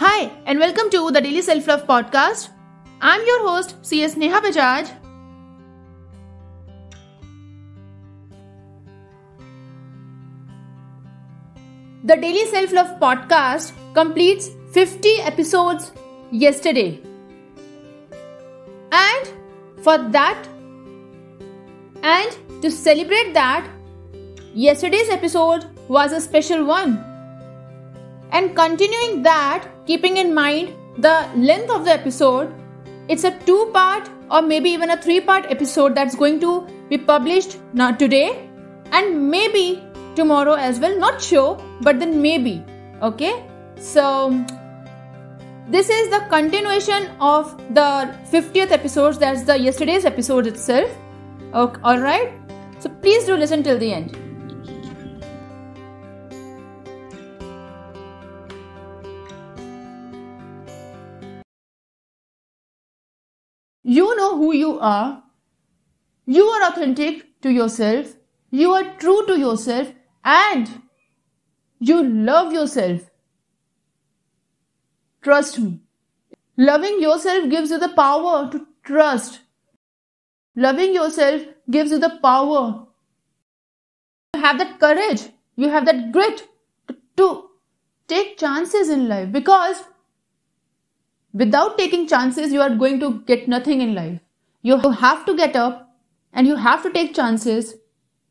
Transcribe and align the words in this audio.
Hi, 0.00 0.32
and 0.46 0.58
welcome 0.58 0.88
to 0.92 1.10
the 1.10 1.20
Daily 1.20 1.42
Self 1.42 1.66
Love 1.66 1.86
Podcast. 1.86 2.48
I'm 3.02 3.20
your 3.26 3.40
host, 3.46 3.74
CS 3.84 4.16
Neha 4.16 4.40
Bajaj. 4.40 4.90
The 12.04 12.16
Daily 12.16 12.46
Self 12.46 12.72
Love 12.72 12.94
Podcast 12.98 13.74
completes 13.92 14.48
50 14.72 15.10
episodes 15.32 15.92
yesterday. 16.30 16.98
And 18.92 19.28
for 19.82 19.98
that, 20.16 20.48
and 22.02 22.62
to 22.62 22.70
celebrate 22.70 23.34
that, 23.34 23.68
yesterday's 24.54 25.10
episode 25.10 25.66
was 25.88 26.12
a 26.12 26.22
special 26.22 26.64
one. 26.64 27.04
And 28.32 28.56
continuing 28.56 29.22
that, 29.24 29.68
keeping 29.90 30.18
in 30.22 30.32
mind 30.32 30.74
the 31.04 31.14
length 31.34 31.70
of 31.76 31.84
the 31.84 31.90
episode, 31.90 32.54
it's 33.08 33.24
a 33.24 33.32
two 33.46 33.70
part 33.74 34.08
or 34.30 34.40
maybe 34.40 34.70
even 34.70 34.90
a 34.90 34.96
three 34.96 35.20
part 35.20 35.46
episode 35.54 35.96
that's 35.96 36.14
going 36.14 36.38
to 36.38 36.52
be 36.88 36.96
published 36.96 37.56
not 37.72 37.98
today 37.98 38.48
and 38.92 39.30
maybe 39.30 39.82
tomorrow 40.14 40.54
as 40.54 40.78
well. 40.78 40.96
Not 40.98 41.20
sure, 41.20 41.58
but 41.80 41.98
then 41.98 42.22
maybe. 42.22 42.64
Okay, 43.02 43.44
so 43.76 44.06
this 45.68 45.90
is 45.98 46.08
the 46.10 46.20
continuation 46.28 47.10
of 47.20 47.56
the 47.74 48.14
50th 48.30 48.70
episode, 48.70 49.14
that's 49.14 49.42
the 49.42 49.58
yesterday's 49.58 50.04
episode 50.04 50.46
itself. 50.46 50.90
Okay, 51.52 51.80
all 51.82 51.98
right, 51.98 52.32
so 52.78 52.88
please 52.88 53.24
do 53.24 53.36
listen 53.36 53.64
till 53.64 53.78
the 53.78 53.92
end. 53.92 54.19
You 63.90 64.14
know 64.16 64.36
who 64.36 64.52
you 64.54 64.78
are. 64.78 65.24
You 66.24 66.44
are 66.44 66.68
authentic 66.68 67.40
to 67.42 67.50
yourself. 67.50 68.12
You 68.52 68.70
are 68.72 68.84
true 68.98 69.26
to 69.26 69.36
yourself 69.36 69.88
and 70.24 70.70
you 71.80 71.96
love 72.04 72.52
yourself. 72.52 73.10
Trust 75.22 75.58
me. 75.58 75.80
Loving 76.56 77.02
yourself 77.02 77.50
gives 77.50 77.70
you 77.70 77.80
the 77.80 77.88
power 77.88 78.48
to 78.52 78.64
trust. 78.84 79.40
Loving 80.54 80.94
yourself 80.94 81.42
gives 81.68 81.90
you 81.90 81.98
the 81.98 82.16
power. 82.22 82.86
You 84.34 84.40
have 84.40 84.58
that 84.58 84.78
courage. 84.78 85.22
You 85.56 85.68
have 85.68 85.84
that 85.86 86.12
grit 86.12 86.46
to, 86.86 86.96
to 87.16 87.50
take 88.06 88.38
chances 88.38 88.88
in 88.88 89.08
life 89.08 89.32
because 89.32 89.82
Without 91.32 91.78
taking 91.78 92.08
chances, 92.08 92.52
you 92.52 92.60
are 92.60 92.74
going 92.74 92.98
to 93.00 93.20
get 93.26 93.46
nothing 93.48 93.80
in 93.80 93.94
life. 93.94 94.20
You 94.62 94.78
have 94.78 95.24
to 95.26 95.36
get 95.36 95.56
up 95.56 95.94
and 96.32 96.46
you 96.46 96.56
have 96.56 96.82
to 96.82 96.92
take 96.92 97.14
chances 97.14 97.74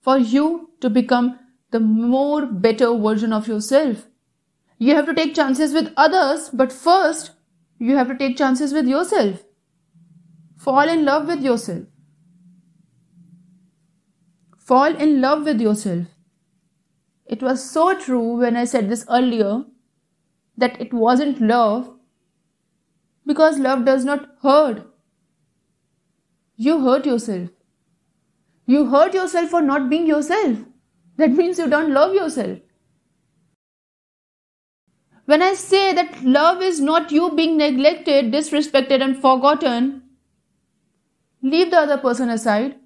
for 0.00 0.18
you 0.18 0.70
to 0.80 0.90
become 0.90 1.38
the 1.70 1.80
more 1.80 2.44
better 2.46 2.94
version 2.96 3.32
of 3.32 3.48
yourself. 3.48 4.06
You 4.78 4.94
have 4.94 5.06
to 5.06 5.14
take 5.14 5.34
chances 5.34 5.72
with 5.72 5.92
others, 5.96 6.50
but 6.50 6.72
first, 6.72 7.30
you 7.78 7.96
have 7.96 8.08
to 8.08 8.16
take 8.16 8.36
chances 8.36 8.72
with 8.72 8.86
yourself. 8.86 9.42
Fall 10.56 10.88
in 10.88 11.04
love 11.04 11.26
with 11.26 11.42
yourself. 11.42 11.86
Fall 14.58 14.94
in 14.94 15.20
love 15.20 15.44
with 15.44 15.60
yourself. 15.60 16.06
It 17.26 17.42
was 17.42 17.68
so 17.68 17.98
true 17.98 18.38
when 18.38 18.56
I 18.56 18.64
said 18.64 18.88
this 18.88 19.06
earlier 19.08 19.64
that 20.56 20.80
it 20.80 20.92
wasn't 20.92 21.40
love, 21.40 21.90
because 23.26 23.58
love 23.58 23.84
does 23.84 24.04
not 24.04 24.28
hurt. 24.42 24.86
You 26.56 26.80
hurt 26.84 27.06
yourself. 27.06 27.50
You 28.66 28.86
hurt 28.90 29.14
yourself 29.14 29.50
for 29.50 29.62
not 29.62 29.88
being 29.90 30.06
yourself. 30.06 30.58
That 31.16 31.30
means 31.40 31.58
you 31.58 31.68
don't 31.68 31.92
love 31.92 32.14
yourself. 32.14 32.58
When 35.24 35.42
I 35.42 35.54
say 35.54 35.92
that 35.92 36.24
love 36.24 36.62
is 36.62 36.80
not 36.80 37.12
you 37.12 37.30
being 37.30 37.56
neglected, 37.56 38.32
disrespected, 38.32 39.02
and 39.02 39.16
forgotten, 39.16 40.02
leave 41.42 41.70
the 41.70 41.78
other 41.78 41.96
person 41.96 42.28
aside. 42.28 42.76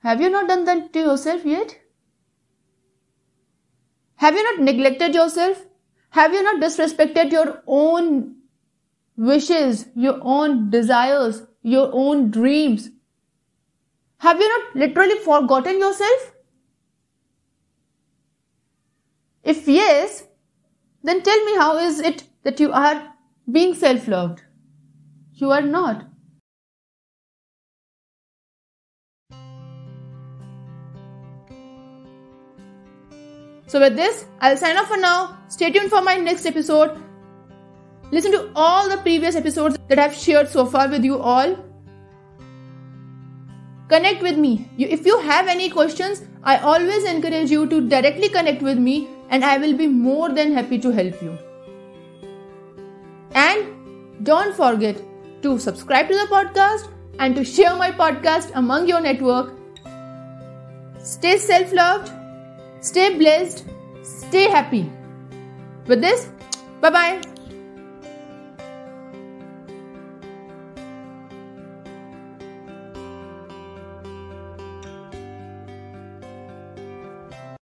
Have 0.00 0.20
you 0.20 0.28
not 0.28 0.48
done 0.48 0.64
that 0.64 0.92
to 0.92 1.00
yourself 1.00 1.46
yet? 1.46 1.78
Have 4.16 4.34
you 4.34 4.42
not 4.42 4.60
neglected 4.60 5.14
yourself? 5.14 5.64
Have 6.10 6.34
you 6.34 6.42
not 6.42 6.60
disrespected 6.60 7.32
your 7.32 7.62
own 7.66 8.36
wishes, 9.16 9.86
your 9.94 10.18
own 10.22 10.70
desires, 10.70 11.42
your 11.62 11.90
own 11.92 12.30
dreams? 12.30 12.90
Have 14.18 14.40
you 14.40 14.48
not 14.48 14.76
literally 14.76 15.18
forgotten 15.18 15.78
yourself? 15.78 16.32
If 19.42 19.68
yes, 19.68 20.24
then 21.02 21.22
tell 21.22 21.44
me 21.44 21.56
how 21.56 21.76
is 21.78 22.00
it 22.00 22.24
that 22.44 22.58
you 22.60 22.72
are 22.72 23.12
being 23.50 23.74
self 23.74 24.08
loved? 24.08 24.42
You 25.34 25.50
are 25.50 25.60
not. 25.60 26.06
So, 33.66 33.80
with 33.80 33.96
this, 33.96 34.26
I'll 34.40 34.56
sign 34.56 34.76
off 34.76 34.88
for 34.88 34.96
now. 34.96 35.38
Stay 35.48 35.70
tuned 35.70 35.90
for 35.90 36.00
my 36.00 36.16
next 36.16 36.46
episode. 36.46 36.96
Listen 38.14 38.30
to 38.30 38.48
all 38.54 38.88
the 38.88 38.98
previous 38.98 39.34
episodes 39.34 39.76
that 39.88 39.98
I've 39.98 40.14
shared 40.14 40.48
so 40.48 40.64
far 40.64 40.88
with 40.88 41.04
you 41.04 41.18
all. 41.18 41.56
Connect 43.88 44.22
with 44.22 44.38
me. 44.38 44.68
If 44.78 45.04
you 45.04 45.18
have 45.20 45.48
any 45.48 45.68
questions, 45.68 46.22
I 46.44 46.58
always 46.58 47.02
encourage 47.04 47.50
you 47.50 47.66
to 47.72 47.80
directly 47.88 48.28
connect 48.28 48.62
with 48.62 48.78
me 48.78 49.08
and 49.30 49.44
I 49.44 49.58
will 49.58 49.76
be 49.76 49.88
more 49.88 50.28
than 50.28 50.52
happy 50.52 50.78
to 50.78 50.92
help 50.92 51.20
you. 51.22 51.36
And 53.34 54.24
don't 54.24 54.54
forget 54.54 55.02
to 55.42 55.58
subscribe 55.58 56.08
to 56.08 56.14
the 56.14 56.28
podcast 56.36 56.88
and 57.18 57.34
to 57.34 57.44
share 57.44 57.74
my 57.74 57.90
podcast 57.90 58.52
among 58.54 58.88
your 58.88 59.00
network. 59.00 59.54
Stay 60.98 61.36
self 61.38 61.72
loved, 61.72 62.12
stay 62.80 63.18
blessed, 63.18 63.64
stay 64.02 64.48
happy. 64.48 64.88
With 65.88 66.00
this, 66.00 66.28
bye 66.80 66.90
bye. 66.90 67.33